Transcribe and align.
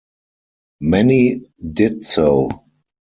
Many 0.79 1.43
did 1.73 2.07
so. 2.07 2.49